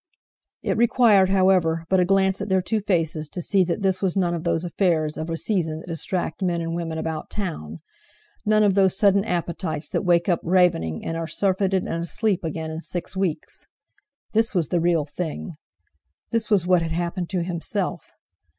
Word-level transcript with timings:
It 0.63 0.77
required, 0.77 1.29
however, 1.29 1.85
but 1.87 1.99
a 1.99 2.05
glance 2.05 2.41
at 2.41 2.49
their 2.49 2.63
two 2.63 2.79
faces 2.79 3.29
to 3.29 3.39
see 3.39 3.63
that 3.65 3.83
this 3.83 4.01
was 4.01 4.17
none 4.17 4.33
of 4.33 4.43
those 4.43 4.65
affairs 4.65 5.15
of 5.15 5.29
a 5.29 5.37
season 5.37 5.77
that 5.81 5.85
distract 5.87 6.41
men 6.41 6.59
and 6.59 6.73
women 6.73 6.97
about 6.97 7.29
town; 7.29 7.81
none 8.43 8.63
of 8.63 8.73
those 8.73 8.97
sudden 8.97 9.23
appetites 9.23 9.89
that 9.89 10.01
wake 10.01 10.27
up 10.27 10.39
ravening, 10.41 11.05
and 11.05 11.17
are 11.17 11.27
surfeited 11.27 11.83
and 11.87 12.01
asleep 12.01 12.43
again 12.43 12.71
in 12.71 12.79
six 12.81 13.15
weeks. 13.15 13.67
This 14.33 14.55
was 14.55 14.69
the 14.69 14.81
real 14.81 15.05
thing! 15.05 15.51
This 16.31 16.49
was 16.49 16.65
what 16.65 16.81
had 16.81 16.93
happened 16.93 17.29
to 17.29 17.43
himself! 17.43 18.07